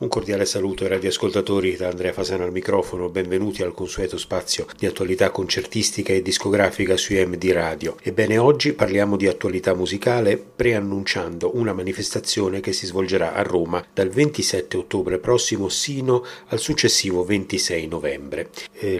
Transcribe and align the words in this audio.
Un 0.00 0.08
cordiale 0.08 0.46
saluto 0.46 0.84
ai 0.84 0.88
radioascoltatori 0.88 1.76
da 1.76 1.88
Andrea 1.88 2.14
Fasano 2.14 2.44
al 2.44 2.52
microfono, 2.52 3.10
benvenuti 3.10 3.62
al 3.62 3.74
consueto 3.74 4.16
spazio 4.16 4.64
di 4.78 4.86
attualità 4.86 5.28
concertistica 5.28 6.14
e 6.14 6.22
discografica 6.22 6.96
su 6.96 7.12
MD 7.12 7.50
Radio. 7.52 7.98
Ebbene, 8.00 8.38
oggi 8.38 8.72
parliamo 8.72 9.18
di 9.18 9.28
attualità 9.28 9.74
musicale 9.74 10.38
preannunciando 10.38 11.54
una 11.54 11.74
manifestazione 11.74 12.60
che 12.60 12.72
si 12.72 12.86
svolgerà 12.86 13.34
a 13.34 13.42
Roma 13.42 13.84
dal 13.92 14.08
27 14.08 14.78
ottobre 14.78 15.18
prossimo 15.18 15.68
sino 15.68 16.24
al 16.46 16.60
successivo 16.60 17.22
26 17.22 17.86
novembre. 17.86 18.48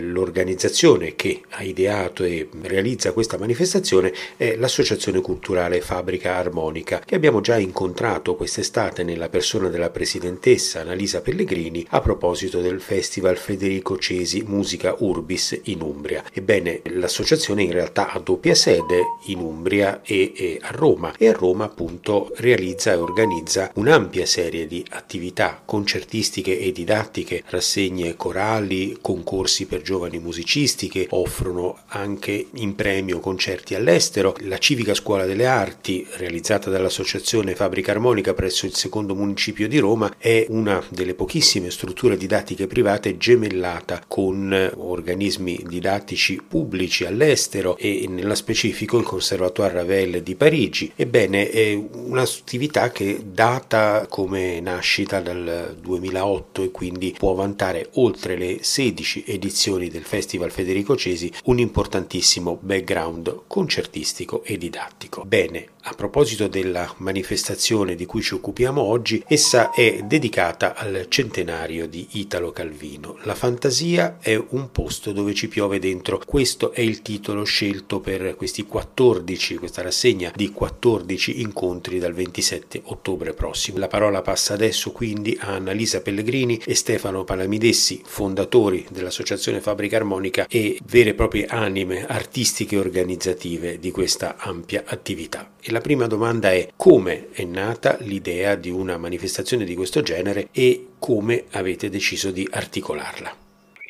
L'organizzazione 0.00 1.14
che 1.16 1.40
ha 1.48 1.62
ideato 1.62 2.24
e 2.24 2.46
realizza 2.60 3.12
questa 3.12 3.38
manifestazione 3.38 4.12
è 4.36 4.54
l'Associazione 4.56 5.22
Culturale 5.22 5.80
Fabbrica 5.80 6.36
Armonica, 6.36 6.98
che 6.98 7.14
abbiamo 7.14 7.40
già 7.40 7.56
incontrato 7.56 8.36
quest'estate 8.36 9.02
nella 9.02 9.30
persona 9.30 9.70
della 9.70 9.88
presidentessa 9.88 10.88
Annalisa 10.90 11.20
Pellegrini 11.20 11.86
a 11.90 12.00
proposito 12.00 12.60
del 12.60 12.80
Festival 12.80 13.36
Federico 13.36 13.96
Cesi 13.96 14.42
Musica 14.44 14.96
Urbis 14.98 15.60
in 15.64 15.82
Umbria. 15.82 16.24
Ebbene, 16.32 16.82
l'associazione 16.94 17.62
in 17.62 17.70
realtà 17.70 18.10
ha 18.10 18.18
doppia 18.18 18.56
sede 18.56 19.02
in 19.26 19.38
Umbria 19.38 20.02
e, 20.02 20.32
e 20.34 20.58
a 20.60 20.70
Roma 20.72 21.14
e 21.16 21.28
a 21.28 21.32
Roma 21.32 21.66
appunto 21.66 22.32
realizza 22.38 22.90
e 22.90 22.96
organizza 22.96 23.70
un'ampia 23.74 24.26
serie 24.26 24.66
di 24.66 24.84
attività 24.90 25.62
concertistiche 25.64 26.58
e 26.58 26.72
didattiche, 26.72 27.44
rassegne 27.46 28.16
corali, 28.16 28.98
concorsi 29.00 29.66
per 29.66 29.82
giovani 29.82 30.18
musicisti 30.18 30.88
che 30.88 31.06
offrono 31.10 31.78
anche 31.86 32.48
in 32.54 32.74
premio 32.74 33.20
concerti 33.20 33.76
all'estero, 33.76 34.34
la 34.40 34.58
Civica 34.58 34.94
Scuola 34.94 35.24
delle 35.24 35.46
Arti 35.46 36.04
realizzata 36.16 36.68
dall'associazione 36.68 37.54
Fabbrica 37.54 37.92
Armonica 37.92 38.34
presso 38.34 38.66
il 38.66 38.74
secondo 38.74 39.14
municipio 39.14 39.68
di 39.68 39.78
Roma 39.78 40.12
è 40.18 40.46
una 40.48 40.78
delle 40.88 41.14
pochissime 41.14 41.70
strutture 41.70 42.16
didattiche 42.16 42.66
private 42.66 43.16
gemellata 43.16 44.02
con 44.06 44.72
organismi 44.76 45.64
didattici 45.66 46.40
pubblici 46.46 47.04
all'estero 47.04 47.76
e 47.76 48.06
nella 48.08 48.34
specifico 48.34 48.98
il 48.98 49.04
Conservatoire 49.04 49.74
Ravel 49.74 50.22
di 50.22 50.34
Parigi. 50.34 50.92
Ebbene, 50.94 51.50
è 51.50 51.72
un'attività 51.72 52.90
che 52.90 53.20
data 53.24 54.06
come 54.08 54.60
nascita 54.60 55.20
dal 55.20 55.76
2008 55.80 56.62
e 56.62 56.70
quindi 56.70 57.14
può 57.16 57.34
vantare 57.34 57.88
oltre 57.94 58.36
le 58.36 58.58
16 58.60 59.24
edizioni 59.26 59.88
del 59.88 60.04
Festival 60.04 60.50
Federico 60.50 60.96
Cesi 60.96 61.30
un 61.44 61.58
importantissimo 61.58 62.58
background 62.60 63.42
concertistico 63.46 64.42
e 64.44 64.56
didattico. 64.56 65.24
Bene, 65.24 65.68
a 65.84 65.94
proposito 65.94 66.46
della 66.46 66.92
manifestazione 66.98 67.94
di 67.94 68.04
cui 68.04 68.20
ci 68.20 68.34
occupiamo 68.34 68.82
oggi, 68.82 69.22
essa 69.26 69.70
è 69.70 70.02
dedicata 70.04 70.69
al 70.74 71.06
centenario 71.08 71.86
di 71.86 72.06
Italo 72.12 72.50
Calvino. 72.50 73.18
La 73.22 73.34
fantasia 73.34 74.18
è 74.20 74.34
un 74.36 74.70
posto 74.70 75.12
dove 75.12 75.34
ci 75.34 75.48
piove 75.48 75.78
dentro. 75.78 76.20
Questo 76.24 76.72
è 76.72 76.80
il 76.80 77.02
titolo 77.02 77.44
scelto 77.44 78.00
per 78.00 78.36
questi 78.36 78.64
14, 78.64 79.56
questa 79.56 79.82
rassegna 79.82 80.32
di 80.34 80.50
14 80.50 81.40
incontri 81.40 81.98
dal 81.98 82.12
27 82.12 82.82
ottobre 82.84 83.32
prossimo. 83.32 83.78
La 83.78 83.88
parola 83.88 84.22
passa 84.22 84.54
adesso 84.54 84.92
quindi 84.92 85.36
a 85.40 85.54
Annalisa 85.54 86.00
Pellegrini 86.00 86.60
e 86.64 86.74
Stefano 86.74 87.24
Palamidessi, 87.24 88.02
fondatori 88.04 88.86
dell'Associazione 88.90 89.60
Fabbrica 89.60 89.96
Armonica 89.96 90.46
e 90.48 90.78
vere 90.84 91.10
e 91.10 91.14
proprie 91.14 91.46
anime 91.46 92.06
artistiche 92.06 92.76
e 92.76 92.78
organizzative 92.78 93.78
di 93.78 93.90
questa 93.90 94.36
ampia 94.38 94.84
attività. 94.86 95.52
E 95.62 95.70
la 95.72 95.80
prima 95.80 96.06
domanda 96.06 96.52
è 96.52 96.70
come 96.74 97.28
è 97.32 97.44
nata 97.44 97.98
l'idea 98.00 98.54
di 98.54 98.70
una 98.70 98.96
manifestazione 98.96 99.64
di 99.64 99.74
questo 99.74 100.00
genere 100.00 100.48
e 100.60 100.88
come 100.98 101.46
avete 101.52 101.88
deciso 101.88 102.30
di 102.30 102.46
articolarla 102.52 103.40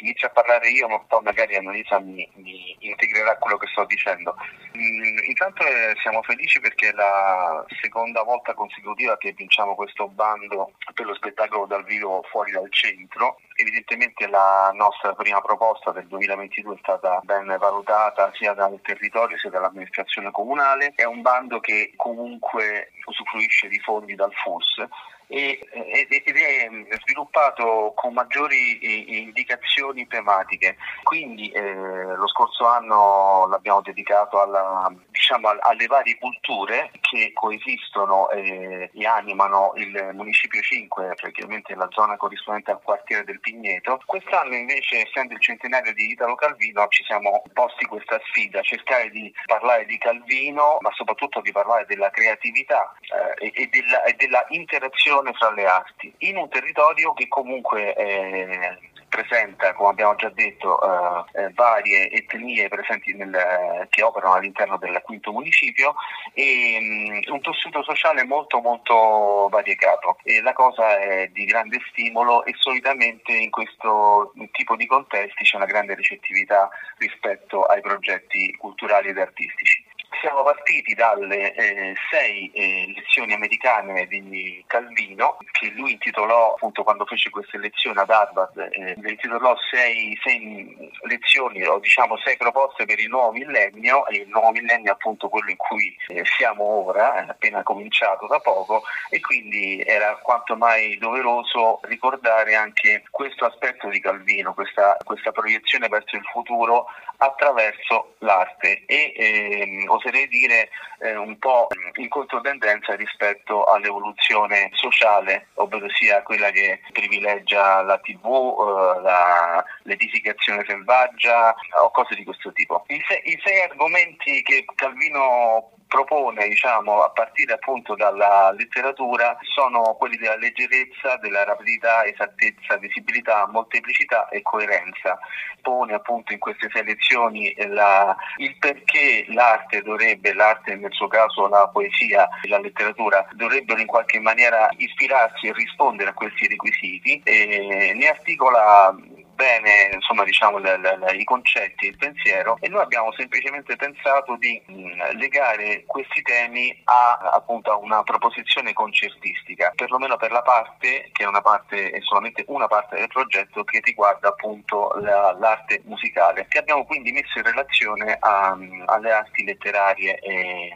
inizio 0.00 0.28
a 0.28 0.30
parlare 0.30 0.70
io, 0.70 0.88
ma 0.88 0.98
poi 1.00 1.22
magari 1.22 1.56
Annalisa 1.56 1.98
mi, 1.98 2.26
mi 2.36 2.76
integrerà 2.80 3.36
quello 3.36 3.56
che 3.56 3.66
sto 3.66 3.84
dicendo. 3.84 4.34
Mm, 4.76 5.18
intanto 5.28 5.62
eh, 5.62 5.94
siamo 6.00 6.22
felici 6.22 6.58
perché 6.60 6.88
è 6.88 6.92
la 6.92 7.64
seconda 7.82 8.22
volta 8.22 8.54
consecutiva 8.54 9.16
che 9.18 9.32
vinciamo 9.32 9.74
questo 9.74 10.08
bando 10.08 10.72
per 10.94 11.06
lo 11.06 11.14
spettacolo 11.14 11.66
dal 11.66 11.84
vivo 11.84 12.24
fuori 12.30 12.50
dal 12.52 12.70
centro. 12.70 13.40
Evidentemente 13.56 14.26
la 14.26 14.70
nostra 14.74 15.12
prima 15.12 15.40
proposta 15.42 15.92
del 15.92 16.06
2022 16.06 16.74
è 16.74 16.78
stata 16.78 17.20
ben 17.22 17.54
valutata 17.58 18.30
sia 18.34 18.54
dal 18.54 18.80
territorio 18.82 19.36
sia 19.38 19.50
dall'amministrazione 19.50 20.30
comunale. 20.30 20.92
È 20.94 21.04
un 21.04 21.20
bando 21.20 21.60
che 21.60 21.92
comunque 21.96 22.92
usufruisce 23.04 23.68
di 23.68 23.78
fondi 23.80 24.14
dal 24.14 24.32
FUS 24.32 24.88
ed 25.30 26.36
è 26.36 26.68
mm, 26.68 26.90
sviluppato 27.04 27.92
con 27.94 28.12
maggiori 28.12 29.20
indicazioni 29.20 30.06
tematiche. 30.08 30.76
Quindi 31.04 31.50
eh, 31.50 31.72
lo 31.72 32.26
scorso 32.26 32.66
anno 32.66 33.46
l'abbiamo 33.48 33.80
dedicato 33.80 34.40
alla, 34.40 34.92
diciamo, 35.10 35.48
alle 35.60 35.86
varie 35.86 36.18
culture 36.18 36.90
che 37.00 37.30
coesistono 37.32 38.28
e, 38.30 38.90
e 38.92 39.06
animano 39.06 39.72
il 39.76 40.10
municipio 40.14 40.60
5, 40.60 41.14
praticamente 41.14 41.74
la 41.76 41.88
zona 41.90 42.16
corrispondente 42.16 42.72
al 42.72 42.82
quartiere 42.82 43.24
del 43.24 43.40
Pigneto. 43.40 44.00
Quest'anno 44.04 44.56
invece, 44.56 45.06
essendo 45.06 45.34
il 45.34 45.40
centenario 45.40 45.94
di 45.94 46.10
Italo 46.10 46.34
Calvino, 46.34 46.88
ci 46.88 47.04
siamo 47.04 47.42
posti 47.52 47.84
questa 47.86 48.20
sfida, 48.26 48.62
cercare 48.62 49.10
di 49.10 49.32
parlare 49.46 49.84
di 49.86 49.96
Calvino, 49.98 50.78
ma 50.80 50.90
soprattutto 50.92 51.40
di 51.40 51.52
parlare 51.52 51.86
della 51.86 52.10
creatività 52.10 52.92
eh, 53.38 53.52
e, 53.54 53.68
della, 53.68 54.02
e 54.02 54.14
della 54.14 54.44
interazione 54.48 55.19
comunicazione 55.20 55.32
fra 55.32 55.50
le 55.52 55.66
arti 55.66 56.12
in 56.18 56.36
un 56.36 56.48
territorio 56.48 57.12
che 57.12 57.28
comunque 57.28 57.94
eh, 57.94 58.78
presenta, 59.08 59.72
come 59.74 59.90
abbiamo 59.90 60.14
già 60.14 60.30
detto, 60.30 60.80
eh, 60.80 61.42
eh, 61.42 61.50
varie 61.52 62.10
etnie 62.10 62.68
presenti 62.68 63.12
nel, 63.14 63.86
che 63.90 64.02
operano 64.02 64.34
all'interno 64.34 64.76
del 64.78 65.00
quinto 65.02 65.32
municipio 65.32 65.94
e 66.32 66.78
mm, 66.80 67.32
un 67.32 67.40
tessuto 67.40 67.82
sociale 67.82 68.24
molto 68.24 68.60
molto 68.60 69.48
variegato. 69.50 70.18
E 70.22 70.40
la 70.40 70.52
cosa 70.52 70.98
è 70.98 71.28
di 71.32 71.44
grande 71.44 71.80
stimolo 71.90 72.44
e 72.44 72.54
solitamente 72.56 73.32
in 73.32 73.50
questo 73.50 74.32
tipo 74.52 74.76
di 74.76 74.86
contesti 74.86 75.44
c'è 75.44 75.56
una 75.56 75.66
grande 75.66 75.94
recettività 75.94 76.70
rispetto 76.98 77.64
ai 77.64 77.80
progetti 77.80 78.54
culturali 78.56 79.08
ed 79.08 79.18
artistici 79.18 79.89
siamo 80.18 80.42
partiti 80.42 80.94
dalle 80.94 81.54
eh, 81.54 81.94
sei 82.10 82.50
eh, 82.52 82.92
lezioni 82.94 83.32
americane 83.32 84.06
di 84.06 84.62
Calvino, 84.66 85.36
che 85.52 85.70
lui 85.70 85.92
intitolò 85.92 86.54
appunto 86.54 86.82
quando 86.82 87.04
fece 87.06 87.30
queste 87.30 87.58
lezioni 87.58 87.98
ad 87.98 88.10
Harvard, 88.10 88.58
eh, 88.72 88.94
le 88.98 89.10
intitolò 89.10 89.56
sei, 89.70 90.18
sei, 90.22 90.90
lezioni 91.02 91.64
o 91.64 91.78
diciamo 91.78 92.16
sei 92.18 92.36
proposte 92.36 92.84
per 92.84 92.98
il 92.98 93.08
nuovo 93.08 93.32
millennio, 93.32 94.06
e 94.08 94.16
il 94.18 94.28
nuovo 94.28 94.50
millennio 94.50 94.90
è 94.90 94.94
appunto 94.94 95.28
quello 95.28 95.50
in 95.50 95.56
cui 95.56 95.96
eh, 96.08 96.24
siamo 96.24 96.64
ora, 96.64 97.14
è 97.14 97.28
appena 97.28 97.62
cominciato 97.62 98.26
da 98.26 98.40
poco, 98.40 98.82
e 99.10 99.20
quindi 99.20 99.82
era 99.86 100.16
quanto 100.16 100.56
mai 100.56 100.98
doveroso 100.98 101.80
ricordare 101.82 102.54
anche 102.54 103.04
questo 103.10 103.44
aspetto 103.44 103.88
di 103.88 104.00
Calvino, 104.00 104.54
questa, 104.54 104.96
questa 105.04 105.30
proiezione 105.30 105.88
verso 105.88 106.16
il 106.16 106.24
futuro 106.32 106.86
attraverso 107.18 108.14
l'arte. 108.18 108.82
E 108.86 109.12
ehm, 109.16 109.90
oserei 110.00 110.26
dire 110.28 110.70
eh, 111.00 111.14
un 111.14 111.38
po' 111.38 111.68
in 111.96 112.08
controtendenza 112.08 112.94
rispetto 112.96 113.64
all'evoluzione 113.64 114.70
sociale, 114.72 115.48
ovvero 115.54 115.88
sia 115.90 116.22
quella 116.22 116.50
che 116.50 116.80
privilegia 116.92 117.82
la 117.82 117.98
tv, 117.98 118.24
eh, 118.26 119.02
la, 119.02 119.64
l'edificazione 119.82 120.64
selvaggia 120.66 121.54
o 121.82 121.90
cose 121.90 122.14
di 122.14 122.24
questo 122.24 122.52
tipo. 122.52 122.84
I 122.88 123.02
sei, 123.06 123.20
I 123.24 123.40
sei 123.44 123.60
argomenti 123.62 124.42
che 124.42 124.64
Calvino 124.74 125.72
propone 125.90 126.46
diciamo, 126.46 127.02
a 127.02 127.10
partire 127.10 127.54
appunto 127.54 127.96
dalla 127.96 128.52
letteratura 128.56 129.36
sono 129.42 129.96
quelli 129.98 130.16
della 130.16 130.36
leggerezza, 130.36 131.16
della 131.16 131.42
rapidità, 131.42 132.04
esattezza, 132.04 132.76
visibilità, 132.76 133.48
molteplicità 133.48 134.28
e 134.28 134.40
coerenza. 134.40 135.18
Pone 135.60 135.92
appunto 135.92 136.32
in 136.32 136.38
queste 136.38 136.70
sei 136.72 136.84
lezioni 136.84 137.52
la, 137.66 138.16
il 138.36 138.56
perché 138.58 139.26
l'arte 139.30 139.82
dovrebbe, 139.82 140.32
l'arte 140.32 140.76
nel 140.76 140.92
suo 140.92 141.08
caso 141.08 141.48
la 141.48 141.68
poesia 141.68 142.28
e 142.40 142.48
la 142.48 142.60
letteratura 142.60 143.26
dovrebbero 143.32 143.80
in 143.80 143.86
qualche 143.86 144.20
maniera 144.20 144.68
ispirarsi 144.76 145.48
e 145.48 145.52
rispondere 145.52 146.10
a 146.10 146.14
questi 146.14 146.46
requisiti 146.46 147.20
e 147.24 147.92
ne 147.96 148.08
articola 148.08 148.94
bene 149.40 149.88
insomma, 149.94 150.22
diciamo, 150.24 150.58
le, 150.58 150.76
le, 150.76 151.16
i 151.16 151.24
concetti, 151.24 151.86
il 151.86 151.96
pensiero 151.96 152.58
e 152.60 152.68
noi 152.68 152.82
abbiamo 152.82 153.10
semplicemente 153.12 153.74
pensato 153.76 154.36
di 154.36 154.60
mh, 154.66 155.16
legare 155.16 155.84
questi 155.86 156.20
temi 156.20 156.78
a, 156.84 157.30
appunto, 157.32 157.72
a 157.72 157.76
una 157.76 158.02
proposizione 158.02 158.74
concertistica, 158.74 159.72
perlomeno 159.74 160.18
per 160.18 160.30
la 160.30 160.42
parte 160.42 161.08
che 161.12 161.24
è 161.24 161.26
una 161.26 161.40
parte, 161.40 161.90
è 161.90 162.00
solamente 162.02 162.44
una 162.48 162.66
parte 162.66 162.96
del 162.96 163.08
progetto 163.08 163.64
che 163.64 163.80
riguarda 163.82 164.28
appunto 164.28 164.92
la, 165.00 165.34
l'arte 165.38 165.80
musicale, 165.84 166.46
che 166.48 166.58
abbiamo 166.58 166.84
quindi 166.84 167.10
messo 167.10 167.38
in 167.38 167.44
relazione 167.44 168.18
a, 168.20 168.58
alle 168.86 169.12
arti 169.12 169.44
letterarie 169.44 170.18
e 170.18 170.70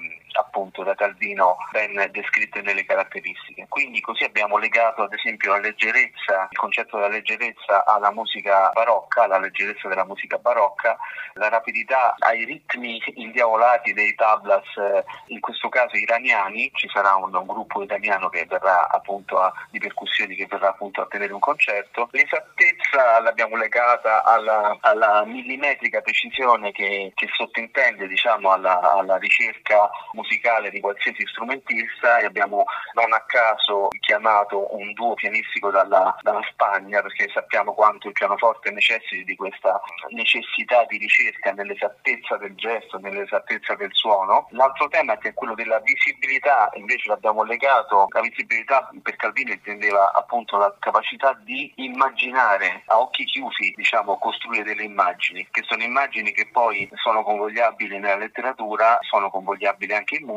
appunto 0.54 0.84
da 0.84 0.94
Calvino 0.94 1.56
ben 1.72 2.08
descritte 2.12 2.62
nelle 2.62 2.84
caratteristiche. 2.84 3.66
Quindi 3.68 4.00
così 4.00 4.22
abbiamo 4.22 4.56
legato 4.56 5.02
ad 5.02 5.12
esempio 5.12 5.50
la 5.50 5.58
leggerezza, 5.58 6.46
il 6.48 6.56
concetto 6.56 6.96
della 6.96 7.08
leggerezza 7.08 7.84
alla 7.84 8.12
musica 8.12 8.70
barocca, 8.72 9.24
alla 9.24 9.38
leggerezza 9.38 9.88
della 9.88 10.04
musica 10.04 10.38
barocca, 10.38 10.96
la 11.34 11.48
rapidità 11.48 12.14
ai 12.20 12.44
ritmi 12.44 13.02
indiavolati 13.14 13.92
dei 13.92 14.14
tablas, 14.14 14.64
eh, 14.76 15.04
in 15.26 15.40
questo 15.40 15.68
caso 15.68 15.96
iraniani, 15.96 16.70
ci 16.74 16.88
sarà 16.88 17.16
un, 17.16 17.34
un 17.34 17.46
gruppo 17.46 17.82
italiano 17.82 18.28
che 18.28 18.46
verrà 18.48 18.88
appunto 18.88 19.40
a, 19.40 19.52
di 19.70 19.80
percussioni 19.80 20.36
che 20.36 20.46
verrà 20.46 20.68
appunto 20.68 21.00
a 21.02 21.06
tenere 21.06 21.32
un 21.32 21.40
concerto, 21.40 22.08
l'esattezza 22.12 23.18
l'abbiamo 23.20 23.56
legata 23.56 24.22
alla, 24.22 24.76
alla 24.80 25.24
millimetrica 25.24 26.00
precisione 26.00 26.70
che, 26.70 27.10
che 27.14 27.28
sottintende 27.32 28.06
diciamo 28.06 28.52
alla, 28.52 28.92
alla 28.92 29.16
ricerca 29.16 29.90
musicale 30.12 30.42
di 30.70 30.80
qualsiasi 30.80 31.26
strumentista 31.26 32.18
e 32.18 32.26
abbiamo 32.26 32.64
non 32.92 33.14
a 33.14 33.24
caso 33.26 33.88
chiamato 34.00 34.74
un 34.76 34.92
duo 34.92 35.14
pianistico 35.14 35.70
dalla, 35.70 36.14
dalla 36.20 36.42
Spagna 36.50 37.00
perché 37.00 37.30
sappiamo 37.32 37.72
quanto 37.72 38.08
il 38.08 38.12
pianoforte 38.12 38.70
necessiti 38.70 39.24
di 39.24 39.36
questa 39.36 39.80
necessità 40.10 40.84
di 40.86 40.98
ricerca 40.98 41.52
nell'esattezza 41.52 42.36
del 42.36 42.54
gesto, 42.56 42.98
nell'esattezza 42.98 43.74
del 43.74 43.88
suono. 43.92 44.46
L'altro 44.50 44.88
tema 44.88 45.16
che 45.16 45.30
è 45.30 45.34
quello 45.34 45.54
della 45.54 45.80
visibilità, 45.80 46.68
invece 46.74 47.08
l'abbiamo 47.08 47.42
legato, 47.42 48.04
la 48.10 48.20
visibilità 48.20 48.90
per 49.02 49.16
Calvino 49.16 49.52
intendeva 49.52 50.12
appunto 50.12 50.58
la 50.58 50.74
capacità 50.78 51.32
di 51.42 51.72
immaginare 51.76 52.82
a 52.88 53.00
occhi 53.00 53.24
chiusi, 53.24 53.72
diciamo, 53.74 54.18
costruire 54.18 54.62
delle 54.64 54.84
immagini, 54.84 55.48
che 55.50 55.62
sono 55.62 55.82
immagini 55.82 56.32
che 56.32 56.48
poi 56.52 56.86
sono 56.96 57.22
convogliabili 57.22 57.98
nella 57.98 58.16
letteratura, 58.16 58.98
sono 59.00 59.30
convogliabili 59.30 59.94
anche 59.94 60.16
in 60.16 60.26
musica, 60.26 60.32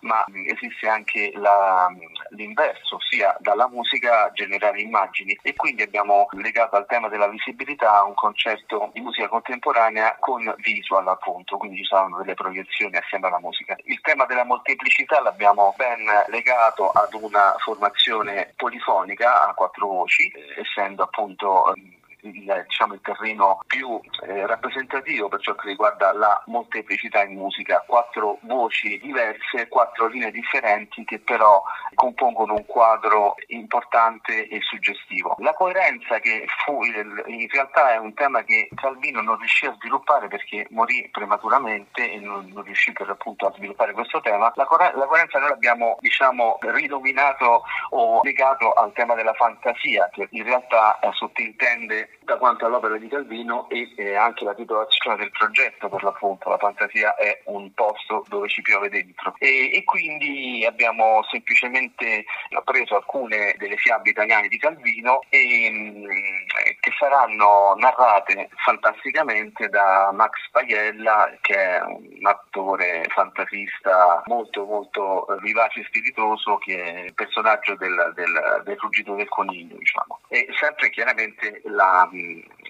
ma 0.00 0.24
esiste 0.46 0.88
anche 0.88 1.32
la, 1.34 1.88
l'inverso, 2.30 2.96
ossia 2.96 3.36
dalla 3.38 3.68
musica 3.68 4.30
generare 4.32 4.80
immagini 4.80 5.38
e 5.42 5.54
quindi 5.54 5.82
abbiamo 5.82 6.28
legato 6.32 6.76
al 6.76 6.86
tema 6.86 7.08
della 7.08 7.28
visibilità 7.28 8.02
un 8.02 8.14
concerto 8.14 8.90
di 8.92 9.00
musica 9.00 9.28
contemporanea 9.28 10.16
con 10.18 10.52
visual 10.58 11.06
appunto, 11.08 11.56
quindi 11.56 11.78
ci 11.78 11.84
saranno 11.84 12.18
delle 12.18 12.34
proiezioni 12.34 12.96
assieme 12.96 13.28
alla 13.28 13.40
musica. 13.40 13.76
Il 13.84 14.00
tema 14.00 14.24
della 14.26 14.44
molteplicità 14.44 15.20
l'abbiamo 15.20 15.74
ben 15.76 16.04
legato 16.28 16.90
ad 16.90 17.12
una 17.14 17.54
formazione 17.58 18.52
polifonica 18.56 19.48
a 19.48 19.54
quattro 19.54 19.86
voci, 19.86 20.32
essendo 20.56 21.02
appunto 21.02 21.72
il, 22.22 22.64
diciamo, 22.66 22.94
il 22.94 23.00
terreno 23.02 23.60
più 23.66 24.00
eh, 24.26 24.46
rappresentativo 24.46 25.28
per 25.28 25.40
ciò 25.40 25.54
che 25.54 25.68
riguarda 25.68 26.12
la 26.12 26.42
molteplicità 26.46 27.22
in 27.22 27.34
musica, 27.36 27.82
quattro 27.86 28.38
voci 28.42 28.98
diverse, 28.98 29.68
quattro 29.68 30.06
linee 30.06 30.30
differenti 30.30 31.04
che 31.04 31.18
però 31.20 31.62
compongono 31.94 32.54
un 32.54 32.66
quadro 32.66 33.34
importante 33.48 34.48
e 34.48 34.60
suggestivo. 34.60 35.36
La 35.38 35.52
coerenza 35.52 36.18
che 36.20 36.46
fu 36.64 36.82
in 36.82 37.48
realtà 37.50 37.92
è 37.92 37.98
un 37.98 38.14
tema 38.14 38.42
che 38.42 38.68
Calvino 38.74 39.20
non 39.20 39.38
riuscì 39.38 39.66
a 39.66 39.74
sviluppare 39.78 40.28
perché 40.28 40.66
morì 40.70 41.08
prematuramente 41.10 42.10
e 42.10 42.18
non, 42.18 42.50
non 42.52 42.62
riuscì 42.62 42.92
per 42.92 43.08
appunto 43.10 43.46
a 43.46 43.52
sviluppare 43.52 43.92
questo 43.92 44.20
tema. 44.20 44.52
La, 44.54 44.64
co- 44.64 44.76
la 44.76 45.06
coerenza 45.06 45.38
noi 45.38 45.50
l'abbiamo 45.50 45.96
diciamo 46.00 46.58
ridominato 46.60 47.62
o 47.90 48.20
legato 48.22 48.72
al 48.72 48.92
tema 48.92 49.14
della 49.14 49.34
fantasia 49.34 50.08
che 50.12 50.28
in 50.30 50.44
realtà 50.44 50.98
sottintende 51.12 52.11
da 52.24 52.36
quanto 52.36 52.66
all'opera 52.66 52.96
di 52.96 53.08
Calvino 53.08 53.68
e 53.68 53.92
eh, 53.96 54.14
anche 54.14 54.44
la 54.44 54.54
titolazione 54.54 55.16
del 55.16 55.30
progetto 55.30 55.88
per 55.88 56.02
l'appunto, 56.02 56.48
la 56.48 56.58
fantasia 56.58 57.14
è 57.14 57.42
un 57.44 57.72
posto 57.74 58.24
dove 58.28 58.48
ci 58.48 58.62
piove 58.62 58.88
dentro. 58.88 59.34
E, 59.38 59.72
e 59.72 59.84
quindi 59.84 60.64
abbiamo 60.66 61.22
semplicemente 61.30 62.24
preso 62.64 62.96
alcune 62.96 63.54
delle 63.58 63.76
fiabe 63.76 64.10
italiane 64.10 64.48
di 64.48 64.58
Calvino 64.58 65.20
e, 65.28 65.70
mh, 65.70 65.98
mm, 65.98 66.06
che 66.80 66.92
saranno 66.98 67.74
narrate 67.76 68.48
fantasticamente 68.56 69.68
da 69.68 70.10
Max 70.12 70.32
Paiella 70.50 71.36
che 71.40 71.54
è 71.54 71.80
un 71.82 72.26
attore 72.26 73.04
fantasista 73.08 74.22
molto 74.26 74.64
molto 74.64 75.26
vivace 75.40 75.80
e 75.80 75.84
spiritoso 75.84 76.58
che 76.58 76.82
è 76.82 76.98
il 77.00 77.14
personaggio 77.14 77.74
del, 77.76 78.12
del, 78.14 78.62
del 78.64 78.76
ruggito 78.78 79.14
del 79.14 79.28
coniglio 79.28 79.76
diciamo. 79.76 80.20
E 80.28 80.46
sempre 80.58 80.90
chiaramente 80.90 81.60
la 81.64 82.01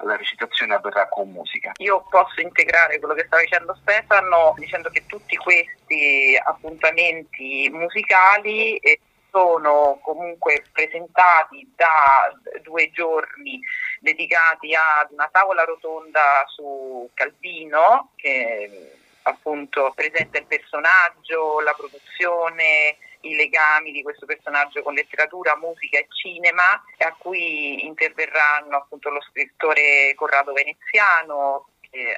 la 0.04 0.16
recitazione 0.16 0.74
avverrà 0.74 1.08
con 1.08 1.30
musica. 1.30 1.72
Io 1.76 2.04
posso 2.08 2.40
integrare 2.40 2.98
quello 2.98 3.14
che 3.14 3.24
stava 3.26 3.42
dicendo 3.42 3.76
Stefano 3.80 4.54
dicendo 4.56 4.90
che 4.90 5.06
tutti 5.06 5.36
questi 5.36 6.38
appuntamenti 6.42 7.68
musicali 7.72 8.76
eh, 8.78 8.98
sono 9.30 9.98
comunque 10.02 10.64
presentati 10.72 11.72
da 11.74 12.30
due 12.62 12.90
giorni 12.90 13.58
dedicati 14.00 14.74
ad 14.74 15.10
una 15.10 15.28
tavola 15.32 15.64
rotonda 15.64 16.44
su 16.48 17.08
Calvino 17.14 18.10
che 18.16 18.92
appunto 19.22 19.92
presenta 19.94 20.38
il 20.38 20.46
personaggio, 20.46 21.60
la 21.60 21.74
produzione, 21.76 22.96
i 23.22 23.34
legami 23.34 23.92
di 23.92 24.02
questo 24.02 24.26
personaggio 24.26 24.82
con 24.82 24.94
letteratura, 24.94 25.56
musica 25.56 25.98
e 25.98 26.06
cinema, 26.08 26.62
a 26.98 27.14
cui 27.18 27.84
interverranno 27.84 28.76
appunto 28.76 29.10
lo 29.10 29.20
scrittore 29.22 30.14
Corrado 30.14 30.52
Veneziano, 30.52 31.66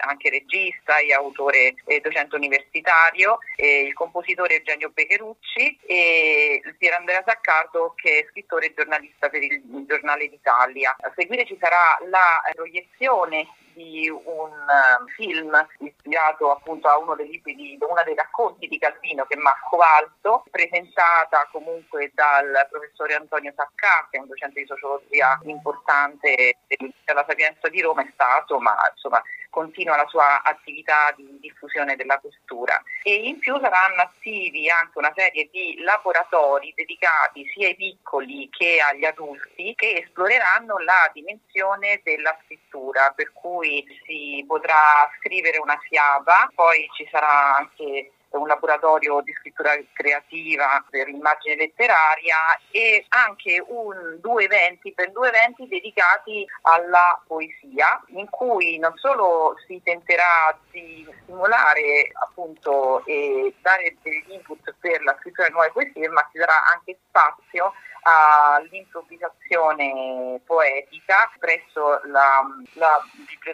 anche 0.02 0.30
regista 0.30 0.98
e 0.98 1.12
autore 1.12 1.74
e 1.84 2.00
docente 2.00 2.36
universitario, 2.36 3.38
il 3.56 3.92
compositore 3.92 4.58
Eugenio 4.58 4.90
Becherucci 4.90 5.80
e 5.84 6.62
Pier 6.78 6.92
Andrea 6.94 7.24
Zaccardo 7.26 7.92
che 7.96 8.20
è 8.20 8.26
scrittore 8.30 8.66
e 8.66 8.74
giornalista 8.76 9.28
per 9.28 9.42
il 9.42 9.60
Giornale 9.86 10.28
d'Italia. 10.28 10.96
A 11.00 11.12
seguire 11.16 11.44
ci 11.44 11.56
sarà 11.58 11.98
la 12.08 12.40
proiezione 12.52 13.48
di 13.74 14.08
un 14.08 14.50
eh, 14.50 15.12
film 15.12 15.66
ispirato 15.78 16.50
appunto 16.50 16.88
a 16.88 16.98
uno 16.98 17.14
dei 17.14 17.28
libri 17.28 17.54
di 17.54 17.76
uno 17.80 18.02
dei 18.04 18.14
racconti 18.14 18.66
di 18.68 18.78
Calvino 18.78 19.24
che 19.24 19.34
è 19.34 19.38
Marco 19.38 19.76
Valdo, 19.76 20.44
presentata 20.50 21.48
comunque 21.52 22.10
dal 22.14 22.66
professore 22.70 23.14
Antonio 23.14 23.52
Saccà, 23.54 24.08
che 24.10 24.18
è 24.18 24.20
un 24.20 24.28
docente 24.28 24.60
di 24.60 24.66
sociologia 24.66 25.38
importante 25.44 26.56
della 27.04 27.24
Sapienza 27.26 27.68
di 27.68 27.80
Roma, 27.80 28.02
è 28.02 28.10
stato, 28.12 28.58
ma 28.58 28.76
insomma 28.90 29.22
continua 29.54 29.94
la 29.94 30.06
sua 30.08 30.42
attività 30.42 31.14
di 31.16 31.38
diffusione 31.38 31.94
della 31.94 32.18
cultura. 32.18 32.82
E 33.04 33.14
in 33.14 33.38
più 33.38 33.56
saranno 33.60 34.02
attivi 34.02 34.68
anche 34.68 34.98
una 34.98 35.12
serie 35.14 35.48
di 35.52 35.76
laboratori 35.78 36.72
dedicati 36.74 37.46
sia 37.54 37.68
ai 37.68 37.76
piccoli 37.76 38.48
che 38.50 38.80
agli 38.80 39.04
adulti 39.04 39.74
che 39.76 40.02
esploreranno 40.04 40.78
la 40.78 41.08
dimensione 41.12 42.00
della 42.02 42.36
scrittura 42.42 43.12
per 43.14 43.32
cui 43.32 43.86
si 44.04 44.44
potrà 44.44 45.08
scrivere 45.20 45.58
una 45.58 45.78
fiaba, 45.88 46.50
poi 46.52 46.88
ci 46.96 47.06
sarà 47.12 47.54
anche 47.54 48.10
un 48.38 48.46
laboratorio 48.46 49.20
di 49.22 49.32
scrittura 49.32 49.72
creativa 49.92 50.84
per 50.90 51.08
immagine 51.08 51.56
letteraria 51.56 52.36
e 52.70 53.04
anche 53.08 53.62
un, 53.66 54.18
due 54.20 54.44
eventi, 54.44 54.92
per 54.92 55.10
due 55.12 55.28
eventi 55.28 55.66
dedicati 55.68 56.46
alla 56.62 57.20
poesia, 57.26 58.02
in 58.08 58.28
cui 58.30 58.78
non 58.78 58.96
solo 58.96 59.56
si 59.66 59.80
tenterà 59.82 60.56
di 60.70 61.06
stimolare 61.22 62.10
appunto 62.24 63.04
e 63.06 63.54
dare 63.60 63.96
degli 64.02 64.32
input 64.32 64.74
per 64.80 65.02
la 65.02 65.16
scrittura 65.20 65.48
di 65.48 65.52
nuove 65.52 65.70
poesie, 65.72 66.08
ma 66.08 66.26
ci 66.32 66.38
sarà 66.38 66.66
anche 66.72 66.98
spazio 67.08 67.72
all'improvvisazione 68.04 70.40
poetica 70.44 71.32
presso 71.38 72.00
la, 72.04 72.44
la 72.74 73.02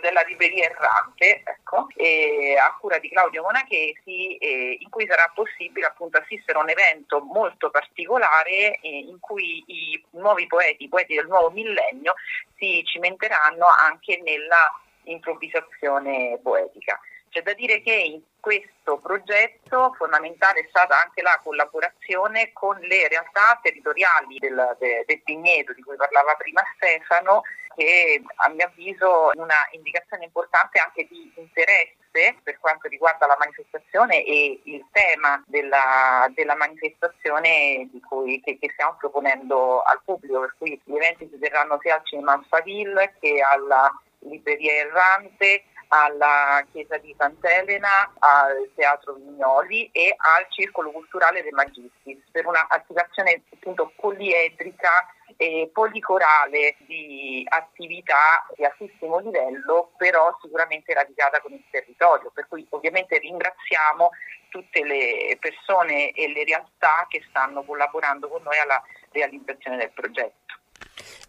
della 0.01 0.23
libreria 0.23 0.65
errante 0.65 1.43
ecco, 1.45 1.87
a 1.87 2.77
cura 2.79 2.99
di 2.99 3.09
Claudio 3.09 3.43
Monachesi 3.43 4.37
in 4.81 4.89
cui 4.91 5.07
sarà 5.07 5.31
possibile 5.35 5.87
appunto 5.87 6.19
assistere 6.19 6.59
a 6.59 6.63
un 6.63 6.71
evento 6.71 7.21
molto 7.21 7.71
particolare 7.71 8.79
in 8.83 9.19
cui 9.21 9.63
i 9.67 10.05
nuovi 10.11 10.47
poeti, 10.47 10.85
i 10.85 10.89
poeti 10.89 11.15
del 11.15 11.27
nuovo 11.27 11.51
millennio 11.51 12.15
si 12.57 12.83
cimenteranno 12.85 13.67
anche 13.67 14.21
nella 14.23 14.81
improvvisazione 15.05 16.39
poetica. 16.43 17.01
C'è 17.31 17.43
da 17.43 17.55
dire 17.55 17.81
che 17.81 17.93
in 17.93 18.21
questo 18.41 18.99
progetto 18.99 19.95
fondamentale 19.97 20.61
è 20.61 20.67
stata 20.69 21.01
anche 21.03 21.23
la 21.23 21.39
collaborazione 21.43 22.53
con 22.53 22.79
le 22.81 23.09
realtà 23.09 23.59
territoriali 23.63 24.39
del, 24.39 24.77
del, 24.79 25.05
del 25.07 25.23
Pigneto 25.23 25.73
di 25.73 25.83
cui 25.83 25.97
parlava 25.97 26.35
prima 26.35 26.63
Stefano, 26.75 27.43
che 27.77 28.23
a 28.37 28.49
mio 28.49 28.67
avviso 28.67 29.33
è 29.33 29.39
una 29.39 29.69
indicazione 29.71 30.25
importante 30.25 30.81
anche 30.81 31.07
di 31.09 31.33
interesse 31.37 32.37
per 32.43 32.59
quanto 32.59 32.89
riguarda 32.89 33.27
la 33.27 33.37
manifestazione 33.39 34.25
e 34.25 34.61
il 34.65 34.85
tema 34.91 35.43
della, 35.47 36.29
della 36.35 36.57
manifestazione 36.57 37.89
cui, 38.09 38.41
che, 38.41 38.59
che, 38.59 38.71
stiamo 38.73 38.97
proponendo 38.99 39.83
al 39.83 40.01
pubblico, 40.05 40.41
per 40.41 40.55
cui 40.59 40.81
gli 40.83 40.97
eventi 40.97 41.29
si 41.31 41.39
terranno 41.39 41.79
sia 41.81 41.95
al 41.95 42.05
Cinema 42.05 42.33
Alphaville 42.33 43.15
che 43.21 43.41
alla 43.41 43.89
Libreria 44.21 44.73
Errante 44.73 45.65
alla 45.93 46.65
chiesa 46.71 46.99
di 46.99 47.15
Sant'Elena, 47.19 48.13
al 48.19 48.71
Teatro 48.75 49.15
Vignoli 49.15 49.91
e 49.93 50.15
al 50.17 50.47
Circolo 50.51 50.91
Culturale 50.91 51.43
dei 51.43 51.51
Magistris 51.51 52.23
per 52.31 52.47
un'attivazione 52.47 53.43
appunto 53.53 53.93
poliedrica 53.97 55.07
e 55.37 55.71
policorale 55.73 56.77
di 56.81 57.45
attività 57.49 58.47
di 58.55 58.65
altissimo 58.65 59.19
livello, 59.19 59.93
però 59.97 60.37
sicuramente 60.41 60.93
radicata 60.95 61.41
con 61.41 61.53
il 61.53 61.65
territorio, 61.71 62.31
per 62.31 62.47
cui 62.47 62.67
ovviamente 62.71 63.19
ringraziamo 63.19 64.11
tutte 64.51 64.85
le 64.85 65.39
persone 65.41 66.11
e 66.11 66.29
le 66.29 66.45
realtà 66.45 67.07
che 67.09 67.25
stanno 67.29 67.65
collaborando 67.65 68.29
con 68.29 68.43
noi 68.43 68.59
alla 68.59 68.83
realizzazione 69.13 69.79
del 69.79 69.93
progetto. 69.93 70.55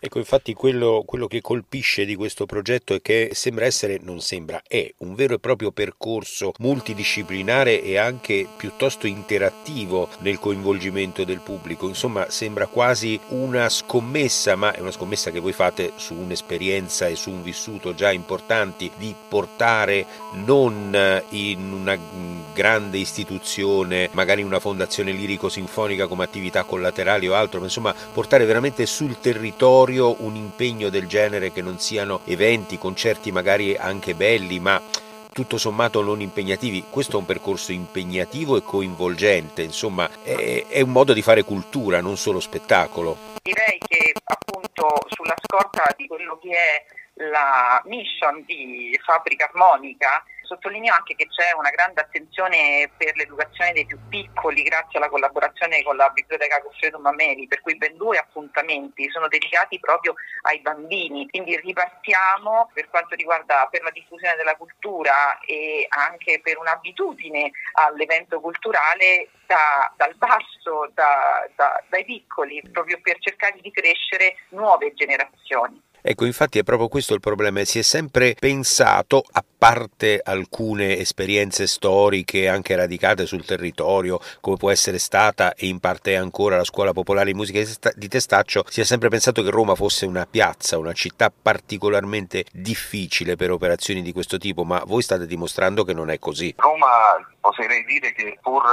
Ecco, 0.04 0.18
infatti 0.18 0.54
quello, 0.54 1.04
quello, 1.06 1.28
che 1.28 1.42
colpisce 1.42 2.06
di 2.06 2.16
questo 2.16 2.48
progetto 2.48 2.96
è 2.96 3.02
che 3.02 3.30
sembra 3.34 3.66
essere, 3.66 4.00
non 4.02 4.20
sembra, 4.20 4.64
è 4.68 4.92
un 5.00 5.14
vero 5.14 5.36
e 5.36 5.40
proprio 5.40 5.72
percorso 5.72 6.54
multidisciplinare 6.58 7.84
e 7.84 7.98
anche 7.98 8.48
piuttosto 8.58 9.06
interattivo 9.06 10.10
nel 10.22 10.40
coinvolgimento 10.40 11.24
del 11.24 11.42
pubblico. 11.42 11.88
Insomma, 11.88 12.32
sembra 12.32 12.66
quasi 12.66 13.20
una 13.28 13.70
scommessa, 13.70 14.56
ma 14.56 14.74
è 14.74 14.80
una 14.80 14.90
scommessa 14.90 15.30
che 15.30 15.40
voi 15.40 15.54
fate 15.54 15.92
su 15.98 16.16
un'esperienza 16.16 17.08
e 17.08 17.16
su 17.16 17.30
un 17.30 17.44
vissuto 17.44 17.94
già 17.94 18.12
importanti 18.12 18.92
di 18.98 19.14
portare 19.30 20.06
non 20.46 21.24
in 21.30 21.74
una 21.74 21.98
grande 22.54 22.98
istituzione, 22.98 24.10
magari 24.14 24.42
una 24.42 24.60
fondazione 24.60 25.12
lirico-sinfonica 25.12 26.08
come 26.08 26.24
attività 26.24 26.64
collaterali 26.64 27.28
o 27.28 27.36
altro, 27.36 27.60
ma 27.60 27.66
insomma 27.66 27.94
portare 28.14 28.46
veramente 28.46 28.88
sul 28.88 29.20
territorio 29.20 29.71
territorio 29.72 30.22
un 30.24 30.36
impegno 30.36 30.90
del 30.90 31.08
genere 31.08 31.54
che 31.54 31.62
non 31.62 31.80
siano 31.80 32.22
eventi, 32.26 32.78
concerti 32.78 33.32
magari 33.32 33.78
anche 33.78 34.16
belli, 34.16 34.60
ma 34.60 34.82
tutto 35.32 35.58
sommato 35.58 36.02
non 36.02 36.20
impegnativi. 36.20 36.84
Questo 36.90 37.16
è 37.16 37.20
un 37.20 37.26
percorso 37.26 37.72
impegnativo 37.72 38.58
e 38.58 38.64
coinvolgente, 38.64 39.62
insomma 39.62 40.10
è, 40.24 40.66
è, 40.68 40.82
un 40.82 40.92
modo 40.92 41.14
di 41.14 41.22
fare 41.22 41.44
cultura, 41.44 42.02
non 42.02 42.18
solo 42.18 42.42
spettacolo. 42.42 43.18
Direi 43.42 43.78
che 43.88 44.12
appunto 44.26 44.88
sulla 45.08 45.36
scorta 45.42 45.84
di 45.96 46.06
quello 46.06 46.38
che 46.38 46.52
è 46.52 46.86
la 47.30 47.82
mission 47.86 48.44
di 48.46 49.00
Fabbrica 49.02 49.46
Armonica 49.46 50.22
sottolineo 50.52 50.94
anche 50.94 51.16
che 51.16 51.28
c'è 51.28 51.54
una 51.58 51.70
grande 51.70 52.02
attenzione 52.02 52.92
per 52.98 53.16
l'educazione 53.16 53.72
dei 53.72 53.86
più 53.86 53.98
piccoli 54.10 54.64
grazie 54.64 55.00
alla 55.00 55.08
collaborazione 55.08 55.82
con 55.84 55.96
la 55.96 56.10
biblioteca 56.10 56.60
Goffredo 56.60 57.00
Mameli, 57.00 57.48
per 57.48 57.62
cui 57.62 57.78
ben 57.78 57.96
due 57.96 58.18
appuntamenti 58.18 59.10
sono 59.10 59.28
dedicati 59.30 59.80
proprio 59.80 60.14
ai 60.42 60.60
bambini. 60.60 61.30
Quindi 61.30 61.56
ripartiamo 61.58 62.70
per 62.74 62.90
quanto 62.90 63.16
riguarda 63.16 63.68
per 63.72 63.84
la 63.84 63.92
diffusione 63.92 64.36
della 64.36 64.56
cultura 64.56 65.40
e 65.40 65.86
anche 65.88 66.42
per 66.42 66.58
un'abitudine 66.58 67.52
all'evento 67.74 68.42
culturale 68.42 69.30
da, 69.46 69.92
dal 69.96 70.16
basso, 70.16 70.90
da, 70.94 71.48
da, 71.56 71.82
dai 71.88 72.04
piccoli, 72.04 72.62
proprio 72.72 73.00
per 73.02 73.18
cercare 73.20 73.58
di 73.62 73.72
crescere 73.72 74.36
nuove 74.50 74.94
generazioni. 74.94 75.90
Ecco, 76.02 76.26
infatti 76.26 76.60
è 76.60 76.64
proprio 76.64 76.88
questo 76.88 77.14
il 77.14 77.20
problema, 77.20 77.64
si 77.64 77.80
è 77.80 77.84
sempre 77.84 78.36
pensato, 78.40 79.24
a 79.32 79.44
parte 79.58 80.20
alcune 80.24 80.98
esperienze 80.98 81.68
storiche 81.68 82.48
anche 82.48 82.76
radicate 82.76 83.28
sul 83.28 83.46
territorio, 83.46 84.20
come 84.40 84.58
può 84.58 84.72
essere 84.72 84.98
stata 84.98 85.54
e 85.54 85.68
in 85.68 85.80
parte 85.80 86.16
ancora 86.16 86.58
la 86.58 86.64
Scuola 86.64 86.94
Popolare 86.94 87.32
di 87.32 87.38
Musica 87.38 87.62
di 87.96 88.08
Testaccio, 88.08 88.66
si 88.68 88.82
è 88.82 88.84
sempre 88.84 89.10
pensato 89.10 89.44
che 89.44 89.52
Roma 89.52 89.76
fosse 89.76 90.06
una 90.06 90.26
piazza, 90.26 90.80
una 90.80 90.94
città 90.94 91.32
particolarmente 91.32 92.46
difficile 92.52 93.36
per 93.36 93.52
operazioni 93.52 94.02
di 94.02 94.12
questo 94.12 94.38
tipo, 94.38 94.64
ma 94.64 94.82
voi 94.86 95.04
state 95.04 95.28
dimostrando 95.28 95.84
che 95.84 95.94
non 95.94 96.10
è 96.10 96.18
così. 96.18 96.54
Roma 96.58 96.88
oserei 97.42 97.84
dire 97.86 98.12
che 98.14 98.38
pur 98.42 98.64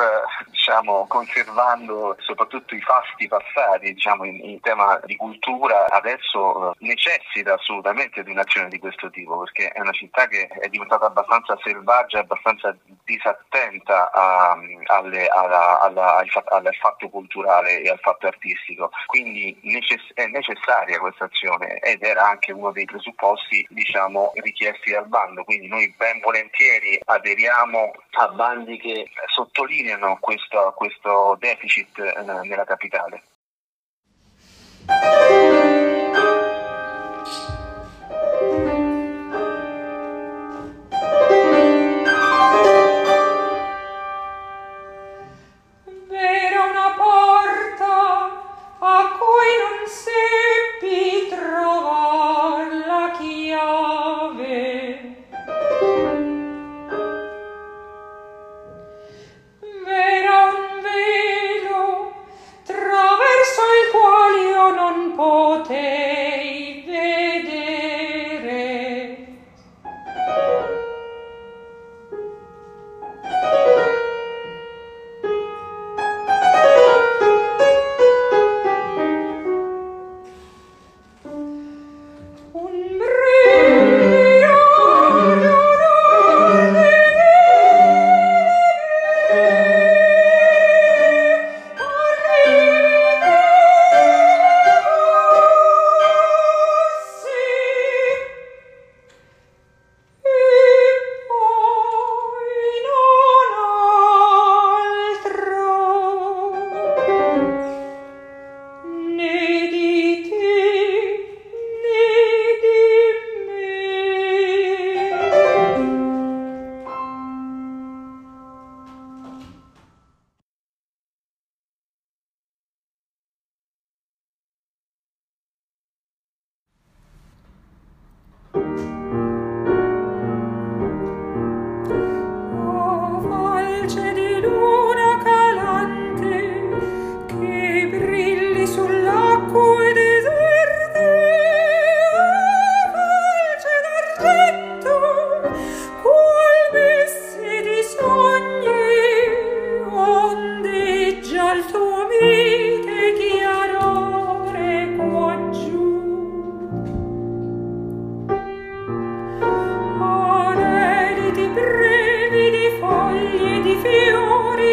diciamo, 0.47 1.07
conservando 1.09 2.17
soprattutto 2.21 2.75
i 2.75 2.81
fasti 2.81 3.27
passati 3.29 3.93
diciamo, 3.93 4.25
in, 4.25 4.41
in, 4.45 4.61
tema 4.61 5.01
di 5.05 5.17
cultura, 5.17 5.87
adesso 5.87 6.71
eh, 6.71 6.75
necessita 6.81 7.55
assolutamente 7.55 8.23
di 8.23 8.31
un'azione 8.31 8.69
di 8.69 8.79
questo 8.79 9.11
tipo, 9.11 9.39
perché 9.39 9.71
è 9.71 9.81
una 9.81 9.93
città 9.93 10.27
che 10.27 10.47
è 10.47 10.69
diventata 10.69 11.07
abbastanza 11.07 11.57
selvaggia, 11.63 12.21
abbastanza 12.21 12.77
disattenta 13.05 14.11
a, 14.13 14.59
alle, 14.87 15.27
alla, 15.29 15.81
alla, 15.81 16.17
al, 16.17 16.29
al, 16.45 16.75
fatto 16.75 17.09
culturale 17.09 17.81
e 17.81 17.89
al 17.89 17.99
fatto 18.01 18.27
artistico. 18.27 18.91
Quindi 19.07 19.57
necess- 19.63 20.13
è 20.15 20.27
necessaria 20.27 20.99
questa 20.99 21.25
azione 21.25 21.79
ed 21.79 22.03
era 22.03 22.29
anche 22.29 22.53
uno 22.53 22.71
dei 22.73 22.85
presupposti 22.85 23.67
diciamo, 23.71 24.33
richiesti 24.37 24.91
dal 24.91 25.09
bando. 25.09 25.45
Quindi 25.45 25.69
noi 25.69 25.93
ben 25.97 26.21
volentieri 26.21 27.01
aderiamo 27.07 27.93
a 28.11 28.29
bandi 28.29 28.58
bandi 28.59 28.77
che 28.79 29.09
sottolineano 29.27 30.19
questo, 30.21 30.73
questo 30.77 31.37
deficit 31.39 31.99
eh, 31.99 32.23
nella 32.23 32.65
capitale. 32.65 33.23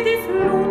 this 0.03 0.27
moon. 0.27 0.64